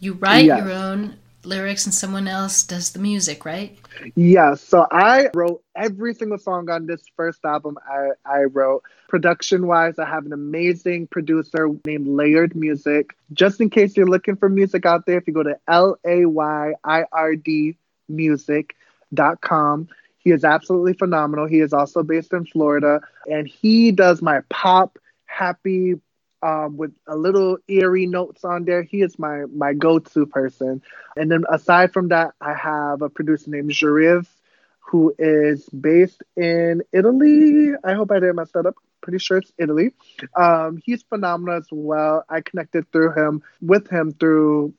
[0.00, 0.58] You write Yes.
[0.58, 1.16] your own
[1.48, 3.78] lyrics and someone else does the music, right?
[4.14, 8.82] Yeah, so I wrote every single song on this first album I, I wrote.
[9.08, 13.16] Production wise, I have an amazing producer named Layird Music.
[13.32, 16.26] Just in case you're looking for music out there, if you go to L A
[16.26, 17.76] Y I R D
[18.08, 21.46] music.com, he is absolutely phenomenal.
[21.46, 25.94] He is also based in Florida and he does my pop, happy,
[26.42, 28.82] um, with a little eerie notes on there.
[28.82, 30.82] He is my my go-to person.
[31.16, 34.26] And then aside from that, I have a producer named Jariv,
[34.90, 37.72] who is based in Italy.
[37.84, 38.74] I hope I didn't mess that up.
[39.02, 39.92] Pretty sure it's Italy.
[40.36, 42.24] Um, he's phenomenal as well.
[42.28, 44.74] I connected through him with him through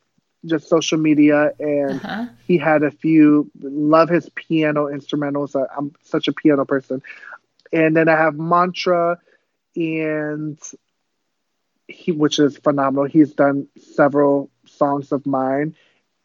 [0.46, 2.26] just social media, and Uh-huh.
[2.48, 3.50] he had a few.
[3.62, 5.56] Love his piano instrumentals.
[5.78, 7.02] I'm such a piano person.
[7.72, 9.18] And then I have Mantra,
[9.76, 10.60] and
[11.90, 13.06] he, which is phenomenal.
[13.06, 15.76] He's done several songs of mine.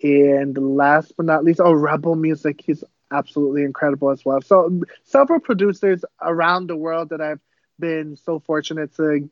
[0.03, 2.61] And last but not least, oh, Rebel Music.
[2.65, 4.43] He's absolutely incredible as well.
[4.43, 7.41] So several producers around the world that I've
[7.79, 9.29] been so fortunate to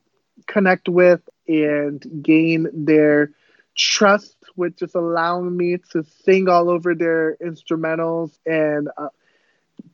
[0.46, 3.32] connect with and gain their
[3.76, 9.08] trust, with just allowing me to sing all over their instrumentals and uh,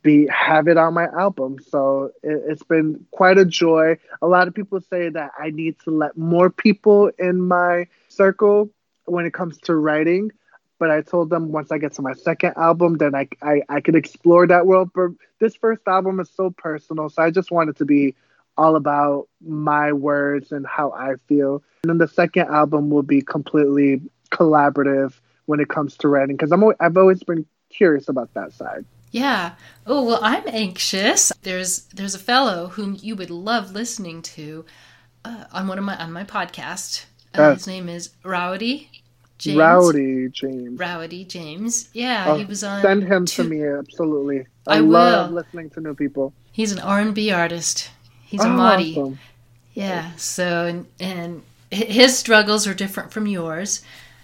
[0.02, 1.58] be have it on my album.
[1.68, 3.98] So it, it's been quite a joy.
[4.22, 8.70] A lot of people say that I need to let more people in my circle
[9.04, 10.30] when it comes to writing.
[10.78, 13.80] But I told them once I get to my second album, then I, I, I
[13.80, 14.90] could explore that world.
[14.94, 15.10] But
[15.40, 17.08] this first album is so personal.
[17.08, 18.14] So I just wanted it to be
[18.56, 21.62] all about my words and how I feel.
[21.82, 25.14] And then the second album will be completely collaborative
[25.46, 28.84] when it comes to writing because I'm I've always been curious about that side.
[29.10, 29.52] Yeah.
[29.86, 31.32] Oh well, I'm anxious.
[31.42, 34.64] There's there's a fellow whom you would love listening to
[35.24, 37.06] uh, on one of my on my podcast.
[37.36, 38.90] Uh, Uh, his name is Rowdy
[39.38, 39.56] James.
[39.58, 40.78] Rowdy James.
[40.78, 41.88] Rowdy James.
[41.92, 42.82] Yeah, Oh, he was on.
[42.82, 44.46] Send him two- to me, absolutely.
[44.66, 45.36] I, I love will.
[45.36, 46.32] listening to new people.
[46.52, 47.90] He's an R&B artist.
[48.26, 48.92] He's a Oh, Mahdi.
[48.96, 49.18] awesome.
[49.74, 50.10] Yeah.
[50.16, 53.80] So and, and his struggles are different from yours,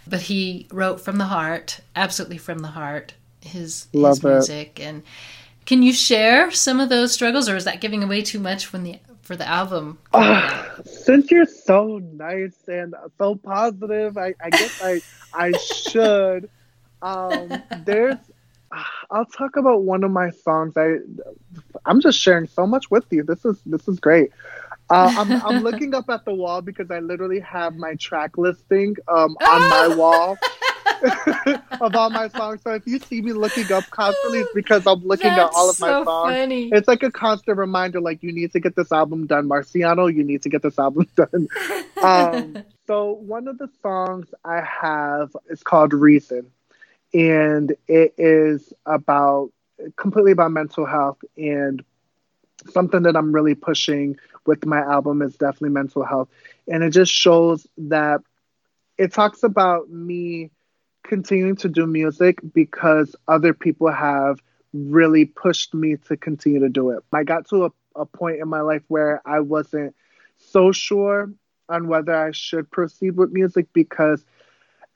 [0.07, 3.15] but he wrote from the heart, absolutely from the heart.
[3.45, 4.29] His Love his it.
[4.29, 5.03] music and
[5.67, 8.83] can you share some of those struggles, or is that giving away too much when
[8.83, 9.99] the for the album?
[10.13, 15.01] Ah, since you're so nice and so positive, I, I guess I
[15.33, 16.51] I should.
[17.01, 18.17] Um, there's,
[19.11, 20.77] I'll talk about one of my songs.
[20.77, 20.97] I
[21.87, 23.23] I'm just sharing so much with you.
[23.23, 24.31] This is this is great.
[24.91, 28.97] Uh, I'm I'm looking up at the wall because I literally have my track listing
[29.09, 30.37] um, on my wall
[31.81, 32.63] of all my songs.
[32.63, 35.77] So if you see me looking up constantly, it's because I'm looking at all of
[35.77, 36.33] That's my so songs.
[36.33, 36.69] Funny.
[36.73, 40.13] It's like a constant reminder, like you need to get this album done, Marciano.
[40.13, 41.49] You need to get this album done.
[42.03, 46.51] um, so one of the songs I have is called Reason,
[47.13, 49.51] and it is about
[49.97, 51.85] completely about mental health and
[52.71, 56.29] something that I'm really pushing with my album is definitely mental health,
[56.69, 58.21] and it just shows that
[58.97, 60.51] it talks about me
[61.05, 66.91] continuing to do music because other people have really pushed me to continue to do
[66.91, 67.05] it.
[67.13, 69.95] I got to a, a point in my life where I wasn't
[70.37, 71.31] so sure
[71.69, 74.25] on whether I should proceed with music because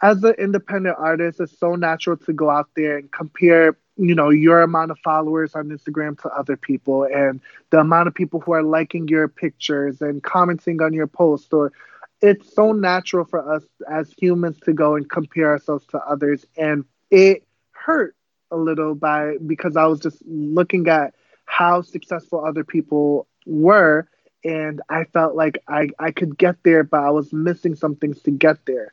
[0.02, 4.30] as an independent artist, it's so natural to go out there and compare, you know,
[4.30, 7.40] your amount of followers on Instagram to other people and
[7.70, 11.72] the amount of people who are liking your pictures and commenting on your post or
[12.20, 16.84] it's so natural for us as humans to go and compare ourselves to others and
[17.10, 18.14] it hurt
[18.50, 24.08] a little by because I was just looking at how successful other people were
[24.44, 28.20] and I felt like I, I could get there but I was missing some things
[28.22, 28.92] to get there.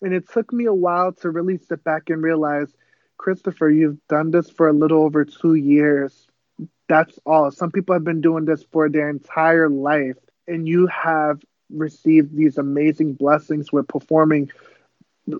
[0.00, 2.72] And it took me a while to really sit back and realize,
[3.16, 6.28] Christopher, you've done this for a little over two years.
[6.88, 7.50] That's all.
[7.50, 12.58] Some people have been doing this for their entire life, and you have received these
[12.58, 14.50] amazing blessings with performing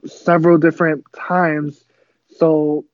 [0.07, 1.85] several different times.
[2.29, 2.85] So,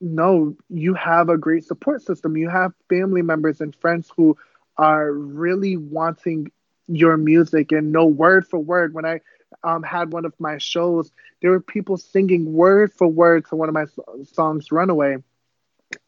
[0.00, 2.36] no, you have a great support system.
[2.36, 4.36] You have family members and friends who
[4.76, 6.50] are really wanting
[6.86, 8.94] your music and know word for word.
[8.94, 9.20] When I
[9.64, 13.68] um, had one of my shows, there were people singing word for word to one
[13.68, 13.86] of my
[14.24, 15.18] songs, Runaway.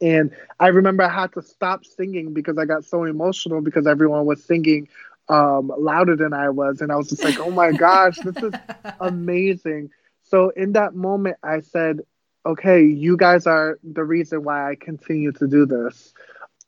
[0.01, 4.25] And I remember I had to stop singing because I got so emotional because everyone
[4.25, 4.87] was singing
[5.29, 6.81] um, louder than I was.
[6.81, 8.53] And I was just like, oh my gosh, this is
[8.99, 9.91] amazing.
[10.23, 12.01] So in that moment, I said,
[12.45, 16.13] okay, you guys are the reason why I continue to do this.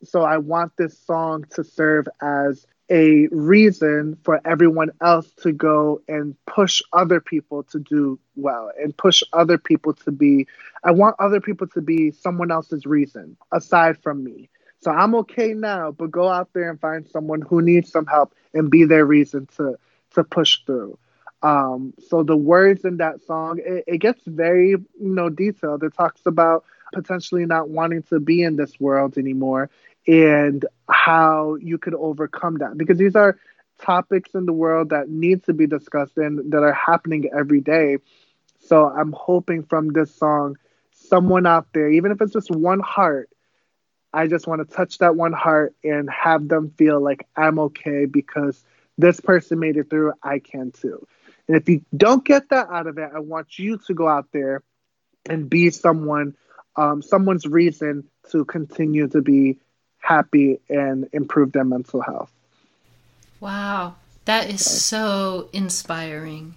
[0.04, 6.02] So I want this song to serve as a reason for everyone else to go
[6.08, 10.46] and push other people to do well and push other people to be
[10.84, 14.50] I want other people to be someone else's reason aside from me.
[14.82, 18.34] So I'm okay now, but go out there and find someone who needs some help
[18.52, 19.78] and be their reason to
[20.14, 20.98] to push through.
[21.42, 25.84] Um, so the words in that song, it, it gets very you know detailed.
[25.84, 29.70] It talks about potentially not wanting to be in this world anymore
[30.06, 33.38] and how you could overcome that because these are
[33.80, 37.98] topics in the world that need to be discussed and that are happening every day.
[38.58, 40.56] So I'm hoping from this song,
[40.92, 43.28] someone out there, even if it's just one heart,
[44.12, 48.04] I just want to touch that one heart and have them feel like I'm okay
[48.04, 48.62] because
[48.98, 51.06] this person made it through, I can too.
[51.48, 54.26] And if you don't get that out of it, I want you to go out
[54.32, 54.62] there
[55.28, 56.36] and be someone,
[56.76, 59.58] um, someone's reason to continue to be
[59.98, 62.30] happy and improve their mental health.
[63.40, 66.54] Wow, that is so inspiring.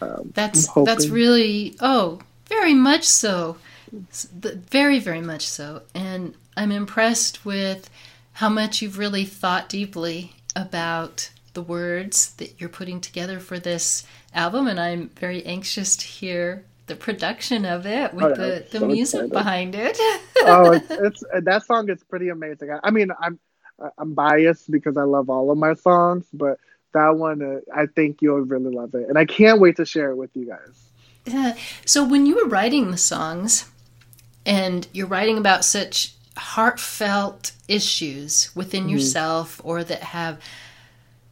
[0.00, 3.58] Um, that's that's really oh, very much so.
[3.90, 5.82] Very very much so.
[5.94, 7.88] And I'm impressed with
[8.34, 14.06] how much you've really thought deeply about the words that you're putting together for this
[14.34, 18.78] album, and I'm very anxious to hear the production of it with oh, the, the
[18.80, 19.32] so music excited.
[19.32, 19.96] behind it.
[20.38, 22.70] oh, it's, it's, that song is pretty amazing.
[22.70, 23.38] I, I, mean, I'm
[23.98, 26.58] I'm biased because I love all of my songs, but
[26.94, 30.10] that one uh, I think you'll really love it, and I can't wait to share
[30.10, 30.88] it with you guys.
[31.24, 31.56] Yeah.
[31.86, 33.70] So when you were writing the songs,
[34.44, 38.90] and you're writing about such heartfelt issues within mm-hmm.
[38.90, 40.40] yourself or that have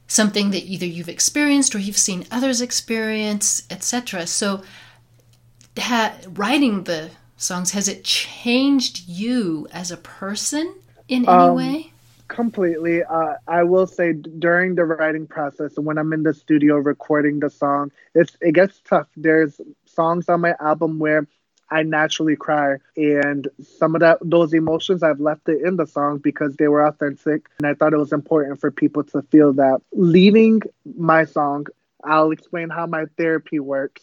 [0.06, 4.26] something that either you've experienced or you've seen others experience, etc.
[4.26, 4.62] So,
[5.78, 10.74] ha- writing the songs has it changed you as a person
[11.08, 11.92] in any um, way?
[12.28, 13.02] Completely.
[13.02, 17.50] Uh, I will say during the writing process, when I'm in the studio recording the
[17.50, 19.08] song, it's it gets tough.
[19.16, 21.26] There's songs on my album where
[21.70, 22.76] I naturally cry.
[22.96, 26.86] And some of that those emotions I've left it in the song because they were
[26.86, 27.48] authentic.
[27.58, 29.80] And I thought it was important for people to feel that.
[29.92, 30.62] Leaving
[30.96, 31.66] my song,
[32.02, 34.02] I'll explain how my therapy works.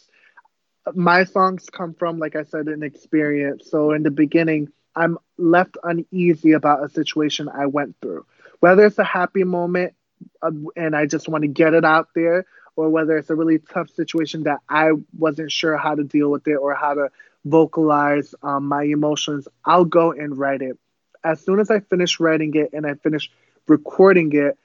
[0.94, 3.70] My songs come from, like I said, an experience.
[3.70, 8.24] So in the beginning, I'm left uneasy about a situation I went through.
[8.60, 9.94] Whether it's a happy moment
[10.42, 13.58] uh, and I just want to get it out there, or whether it's a really
[13.58, 17.10] tough situation that I wasn't sure how to deal with it or how to
[17.44, 20.78] vocalize um, my emotions, I'll go and write it.
[21.24, 23.30] As soon as I finish writing it and I finish
[23.66, 24.56] recording it,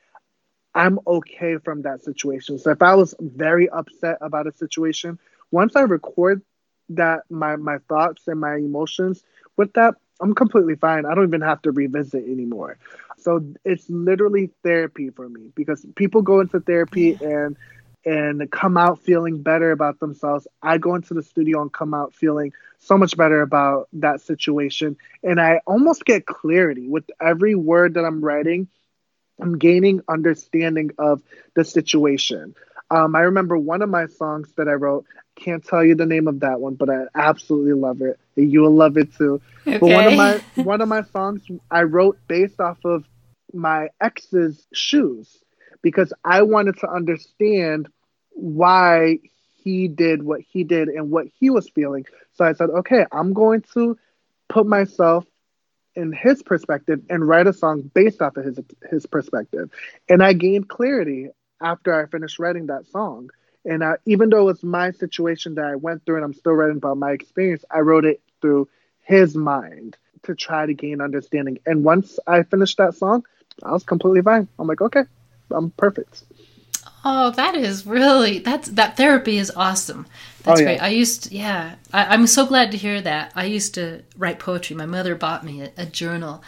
[0.73, 2.57] I'm okay from that situation.
[2.57, 5.19] So if I was very upset about a situation,
[5.51, 6.41] once I record
[6.89, 9.23] that my my thoughts and my emotions
[9.57, 11.05] with that, I'm completely fine.
[11.05, 12.77] I don't even have to revisit anymore.
[13.17, 17.55] So it's literally therapy for me because people go into therapy and
[18.05, 20.47] and come out feeling better about themselves.
[20.61, 24.97] I go into the studio and come out feeling so much better about that situation.
[25.23, 28.67] And I almost get clarity with every word that I'm writing.
[29.41, 31.21] I'm gaining understanding of
[31.55, 32.55] the situation.
[32.91, 35.05] Um, I remember one of my songs that I wrote.
[35.35, 38.19] Can't tell you the name of that one, but I absolutely love it.
[38.35, 39.41] You will love it too.
[39.65, 39.79] Okay.
[39.79, 41.41] But one of my one of my songs
[41.71, 43.05] I wrote based off of
[43.51, 45.42] my ex's shoes
[45.83, 47.89] because I wanted to understand
[48.31, 49.19] why
[49.63, 52.05] he did what he did and what he was feeling.
[52.33, 53.97] So I said, okay, I'm going to
[54.49, 55.25] put myself
[55.95, 58.59] in his perspective and write a song based off of his
[58.89, 59.69] his perspective.
[60.09, 61.29] And I gained clarity
[61.61, 63.29] after I finished writing that song.
[63.65, 66.53] And I, even though it was my situation that I went through and I'm still
[66.53, 68.67] writing about my experience, I wrote it through
[69.01, 71.59] his mind to try to gain understanding.
[71.65, 73.23] And once I finished that song,
[73.63, 74.47] I was completely fine.
[74.59, 75.03] I'm like, okay,
[75.53, 76.23] I'm perfect.
[77.05, 80.05] Oh, that is really that's that therapy is awesome.
[80.43, 80.69] That's Oh, yeah.
[80.69, 80.81] great.
[80.81, 81.75] I used to, yeah.
[81.93, 83.31] I, I'm so glad to hear that.
[83.35, 84.75] I used to write poetry.
[84.75, 86.43] My mother bought me a, a journal,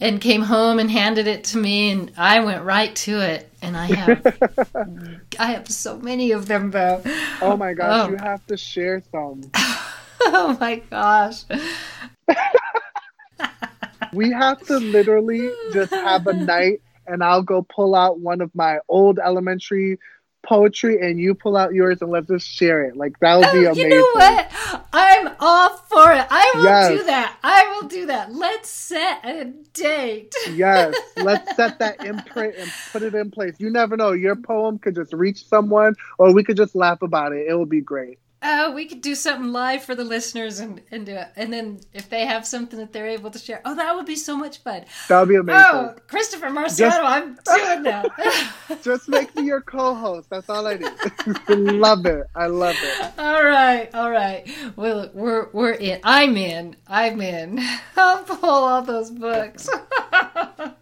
[0.00, 3.50] and came home and handed it to me, and I went right to it.
[3.62, 4.38] And I have
[5.40, 7.02] I have so many of them though.
[7.40, 8.10] Oh my gosh, Oh.
[8.10, 9.42] you have to share some.
[10.28, 11.44] Oh my gosh.
[14.12, 18.54] We have to literally just have a night and I'll go pull out one of
[18.54, 19.98] my old elementary
[20.46, 22.96] poetry and you pull out yours and let's just share it.
[22.96, 23.90] Like that would be Oh, amazing.
[23.90, 24.48] you know what?
[24.92, 26.24] I'm all for it.
[26.30, 26.88] I will Yes.
[27.00, 27.36] do that.
[27.42, 28.32] I will do that.
[28.32, 30.34] Let's set a date.
[30.52, 33.56] Yes, let's set that imprint and put it in place.
[33.58, 34.12] You never know.
[34.12, 37.46] Your poem could just reach someone, or we could just laugh about it.
[37.48, 38.18] It would be great.
[38.48, 41.28] Oh, we could do something live for the listeners and and do it.
[41.34, 44.14] And then if they have something that they're able to share, oh, that would be
[44.14, 44.84] so much fun.
[45.08, 45.64] That would be amazing.
[45.72, 48.52] Oh, Christopher Marciano, I'm doing that.
[48.82, 50.30] Just make me your co-host.
[50.30, 51.48] That's all I need.
[51.48, 52.26] love it.
[52.36, 53.12] I love it.
[53.18, 54.48] all right, all right.
[54.76, 56.00] Well, we're we're in.
[56.04, 56.76] I'm in.
[56.86, 57.58] I'm in.
[57.96, 59.68] I'll pull all those books.
[60.12, 60.76] That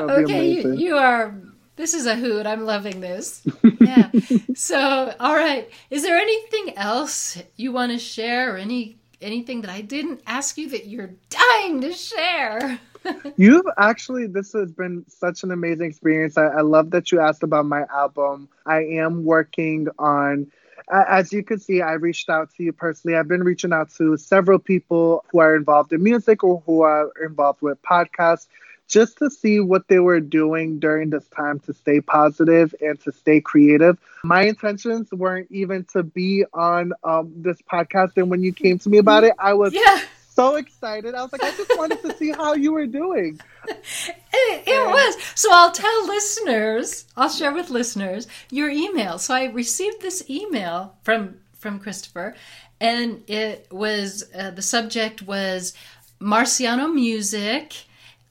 [0.00, 1.34] would be okay, you, you are.
[1.76, 2.46] This is a hoot.
[2.46, 3.46] I'm loving this.
[3.78, 4.10] Yeah.
[4.54, 5.70] so, all right.
[5.90, 10.58] Is there anything else you want to share, or any anything that I didn't ask
[10.58, 12.80] you that you're dying to share?
[13.36, 16.36] You've actually, this has been such an amazing experience.
[16.36, 18.48] I, I love that you asked about my album.
[18.64, 20.50] I am working on,
[20.90, 23.16] as you can see, I reached out to you personally.
[23.16, 27.10] I've been reaching out to several people who are involved in music or who are
[27.22, 28.46] involved with podcasts
[28.88, 33.12] just to see what they were doing during this time to stay positive and to
[33.12, 33.98] stay creative.
[34.22, 38.12] My intentions weren't even to be on um, this podcast.
[38.16, 40.00] And when you came to me about it, I was yeah,
[40.36, 41.14] so excited.
[41.14, 43.40] I was like, I just wanted to see how you were doing.
[43.68, 45.16] it, it was.
[45.34, 47.06] So I'll tell listeners.
[47.16, 49.18] I'll share with listeners your email.
[49.18, 52.36] So I received this email from from Christopher,
[52.80, 55.72] and it was uh, the subject was
[56.20, 57.85] Marciano music.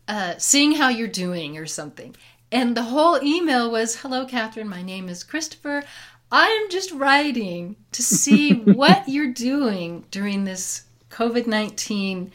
[0.07, 2.15] Uh, seeing how you're doing or something.
[2.51, 4.69] And the whole email was Hello, Catherine.
[4.69, 5.83] My name is Christopher.
[6.31, 12.31] I'm just writing to see what you're doing during this COVID 19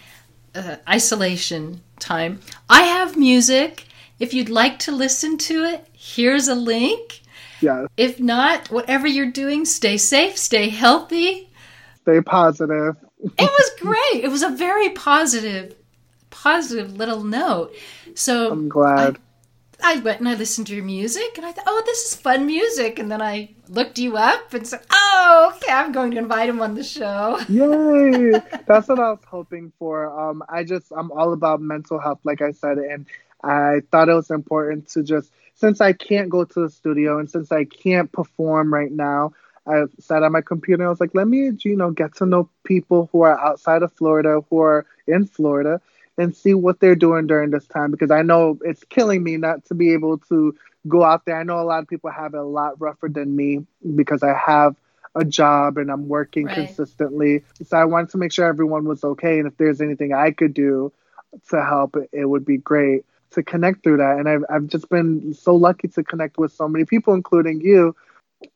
[0.54, 2.40] uh, isolation time.
[2.68, 3.86] I have music.
[4.18, 7.22] If you'd like to listen to it, here's a link.
[7.62, 11.50] Yeah, If not, whatever you're doing, stay safe, stay healthy.
[12.02, 12.96] stay positive.
[13.22, 14.24] It was great.
[14.24, 15.74] It was a very positive,
[16.30, 17.74] positive little note.
[18.14, 19.18] So I'm glad.
[19.82, 22.46] I went and I listened to your music and I thought, oh, this is fun
[22.46, 22.98] music.
[22.98, 26.60] And then I looked you up and said, oh, okay, I'm going to invite him
[26.60, 27.40] on the show.
[27.48, 28.32] Yay!
[28.66, 30.18] That's what I was hoping for.
[30.18, 33.06] Um, I just I'm all about mental health, like I said, and
[33.42, 37.30] I thought it was important to just since I can't go to the studio and
[37.30, 39.32] since I can't perform right now,
[39.66, 42.26] I sat on my computer and I was like, let me you know get to
[42.26, 45.80] know people who are outside of Florida, who are in Florida,
[46.20, 49.64] and see what they're doing during this time because I know it's killing me not
[49.66, 50.54] to be able to
[50.88, 51.38] go out there.
[51.38, 53.66] I know a lot of people have it a lot rougher than me
[53.96, 54.76] because I have
[55.14, 56.54] a job and I'm working Right.
[56.54, 57.44] consistently.
[57.62, 59.38] So I wanted to make sure everyone was okay.
[59.38, 60.92] And if there's anything I could do
[61.50, 64.18] to help, it would be great to connect through that.
[64.18, 67.94] And I've, I've just been so lucky to connect with so many people, including you,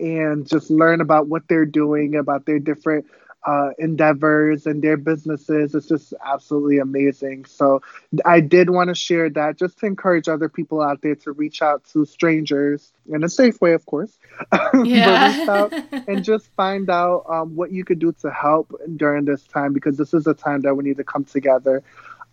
[0.01, 3.07] and just learn about what they're doing, about their different
[3.47, 5.74] uh, endeavors and their businesses.
[5.74, 7.45] It's just absolutely amazing.
[7.45, 7.82] So
[8.24, 11.61] I did want to share that just to encourage other people out there to reach
[11.61, 14.18] out to strangers in a safe way, of course.
[14.84, 15.68] Yeah.
[16.09, 19.97] and just find out um, what you could do to help during this time because
[19.97, 21.82] this is a time that we need to come together.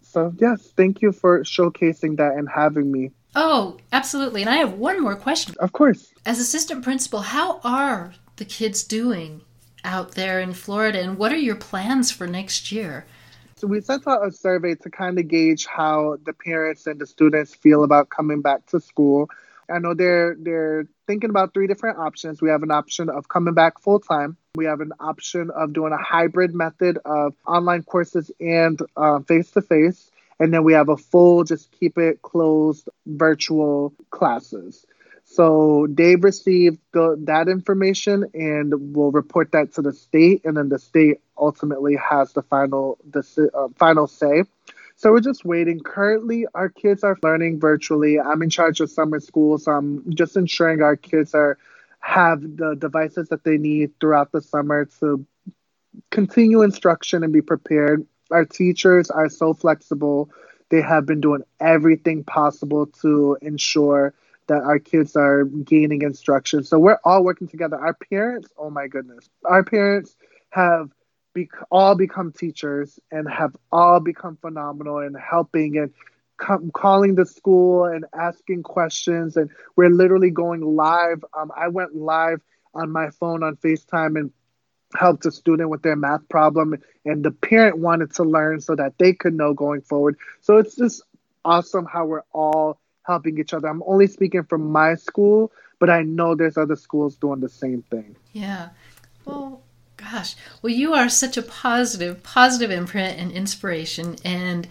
[0.01, 3.11] So, yes, thank you for showcasing that and having me.
[3.35, 4.41] Oh, absolutely.
[4.41, 5.55] And I have one more question.
[5.59, 6.13] Of course.
[6.25, 9.41] As assistant principal, how are the kids doing
[9.83, 11.01] out there in Florida?
[11.01, 13.05] And what are your plans for next year?
[13.55, 17.05] So, we sent out a survey to kind of gauge how the parents and the
[17.05, 19.29] students feel about coming back to school.
[19.69, 22.41] I know they're they're thinking about three different options.
[22.41, 24.35] We have an option of coming back full time.
[24.55, 28.81] We have an option of doing a hybrid method of online courses and
[29.27, 30.11] face to face.
[30.39, 34.85] And then we have a full, just keep it closed virtual classes.
[35.33, 40.67] So they've received the, that information and will report that to the state, and then
[40.67, 44.43] the state ultimately has the final the uh, final say.
[44.97, 45.79] So we're just waiting.
[45.79, 48.19] Currently, our kids are learning virtually.
[48.19, 51.57] I'm in charge of summer school, so I'm just ensuring our kids are
[52.01, 55.25] have the devices that they need throughout the summer to
[56.09, 58.05] continue instruction and be prepared.
[58.31, 60.29] Our teachers are so flexible.
[60.69, 64.13] They have been doing everything possible to ensure
[64.47, 66.63] that our kids are gaining instruction.
[66.63, 67.77] So we're all working together.
[67.77, 70.15] Our parents, oh my goodness, our parents
[70.49, 70.89] have
[71.33, 75.93] be- all become teachers and have all become phenomenal in helping and
[76.37, 79.37] com- calling the school and asking questions.
[79.37, 81.23] And we're literally going live.
[81.37, 82.41] Um, I went live
[82.73, 84.31] on my phone on FaceTime and
[84.95, 86.75] helped a student with their math problem
[87.05, 90.75] and the parent wanted to learn so that they could know going forward so it's
[90.75, 91.01] just
[91.45, 92.79] awesome how we're all
[93.11, 93.67] helping each other.
[93.67, 95.51] I'm only speaking from my school
[95.81, 98.15] but i know there's other schools doing the same thing.
[98.31, 98.69] Yeah.
[99.25, 99.61] Well
[99.97, 100.35] gosh.
[100.61, 104.15] Well you are such a positive positive imprint and inspiration.
[104.23, 104.67] And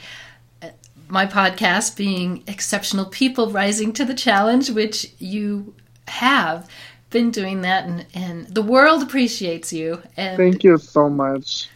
[0.63, 0.69] uh,
[1.09, 5.75] my podcast being exceptional people rising to the challenge which you
[6.07, 6.71] have
[7.11, 10.01] been doing that and, and the world appreciates you.
[10.17, 11.69] And thank you so much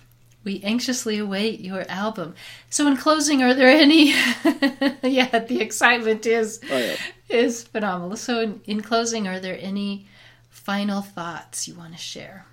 [0.44, 2.34] we anxiously await your album
[2.70, 4.08] so in closing are there any
[5.02, 6.96] yeah the excitement is oh, yeah.
[7.28, 10.06] is phenomenal so in, in closing are there any
[10.50, 12.46] final thoughts you want to share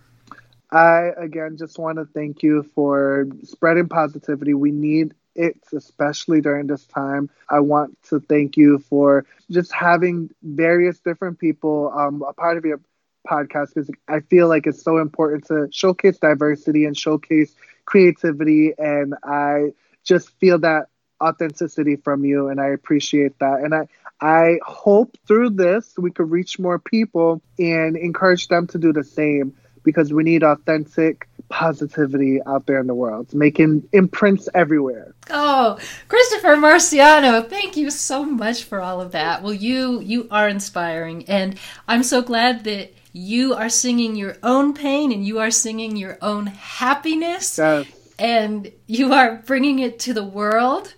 [0.71, 6.67] i again just want to thank you for spreading positivity we need it, especially during
[6.67, 7.29] this time.
[7.49, 12.65] I want to thank you for just having various different people um, a part of
[12.65, 12.81] your
[13.27, 17.53] podcast because I feel like it's so important to showcase diversity and showcase
[17.85, 18.73] creativity.
[18.77, 19.73] And I
[20.03, 20.87] just feel that
[21.21, 23.61] authenticity from you and I appreciate that.
[23.61, 23.87] And I
[24.19, 29.03] I hope through this we could reach more people and encourage them to do the
[29.03, 35.15] same because we need authentic positivity out there in the world, making imprints everywhere.
[35.29, 39.41] Oh, Christopher Marciano, thank you so much for all of that.
[39.41, 41.57] Well, you you are inspiring, and
[41.87, 46.17] I'm so glad that you are singing your own pain and you are singing your
[46.21, 47.87] own happiness, yes.
[48.17, 50.93] and you are bringing it to the world,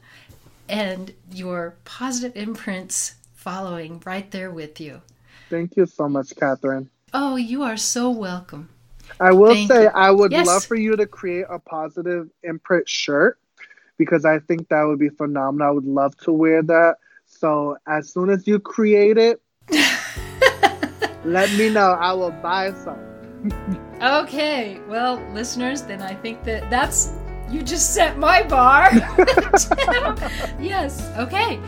[0.69, 5.01] and your positive imprints following right there with you.
[5.49, 6.89] Thank you so much, Catherine.
[7.13, 8.69] Oh, you are so welcome.
[9.19, 9.89] I will Thank say you.
[9.89, 10.47] I would yes.
[10.47, 13.37] love for you to create a positive imprint shirt
[13.97, 15.67] because I think that would be phenomenal.
[15.67, 16.95] I would love to wear that.
[17.25, 19.41] So as soon as you create it,
[21.25, 21.91] let me know.
[21.91, 22.99] I will buy some.
[24.01, 24.79] okay.
[24.87, 27.13] Well, listeners, then I think that that's
[27.49, 28.89] you just set my bar.
[30.59, 31.07] yes.
[31.17, 31.59] Okay.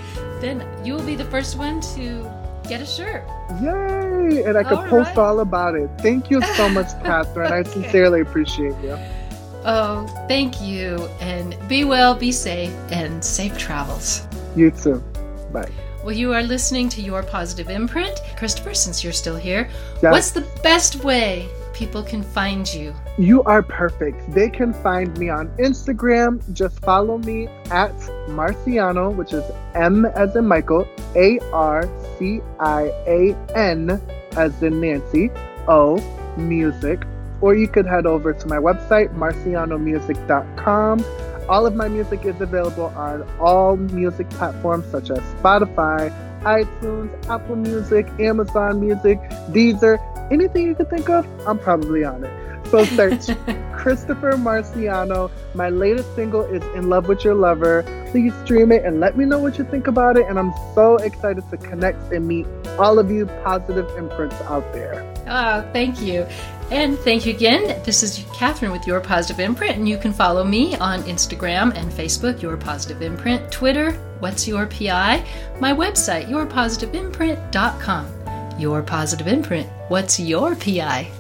[0.41, 2.29] Then you will be the first one to
[2.67, 3.23] get a shirt.
[3.61, 4.43] Yay!
[4.43, 5.17] And I can all post right.
[5.17, 5.89] all about it.
[5.99, 7.51] Thank you so much, Catherine.
[7.51, 7.59] okay.
[7.59, 8.97] I sincerely appreciate you.
[9.63, 11.07] Oh, thank you.
[11.19, 14.27] And be well, be safe, and safe travels.
[14.55, 15.03] You too.
[15.51, 15.69] Bye.
[16.05, 18.21] Well, you are listening to Your Positive Imprint.
[18.37, 19.67] Christopher, since you're still here,
[20.03, 20.11] yes.
[20.11, 22.93] what's the best way people can find you?
[23.17, 24.31] You are perfect.
[24.31, 26.43] They can find me on Instagram.
[26.53, 27.91] Just follow me at
[28.29, 29.43] Marciano, which is
[29.73, 31.89] M as in Michael, A R
[32.19, 33.99] C I A N
[34.37, 35.31] as in Nancy,
[35.67, 35.97] O
[36.37, 37.01] music.
[37.41, 41.03] Or you could head over to my website, marcianomusic.com.
[41.47, 47.55] All of my music is available on all music platforms such as Spotify, iTunes, Apple
[47.55, 49.19] Music, Amazon Music,
[49.51, 49.99] Deezer,
[50.31, 52.67] anything you can think of, I'm probably on it.
[52.69, 53.27] So search
[53.73, 55.29] Christopher Marciano.
[55.53, 57.83] My latest single is In Love with Your Lover.
[58.09, 60.25] Please stream it and let me know what you think about it.
[60.27, 62.47] And I'm so excited to connect and meet
[62.79, 65.03] all of you positive imprints out there.
[65.27, 66.25] Oh, thank you.
[66.72, 67.82] And thank you again.
[67.84, 71.91] This is Catherine with Your Positive Imprint, and you can follow me on Instagram and
[71.91, 75.24] Facebook, Your Positive Imprint, Twitter, What's Your PI,
[75.59, 78.59] my website, yourpositiveimprint.com.
[78.59, 81.11] Your Positive Imprint, What's Your PI?